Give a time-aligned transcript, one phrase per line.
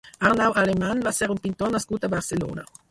[0.29, 2.71] Arnau Alemany va ser un pintor nascut a Barcelona.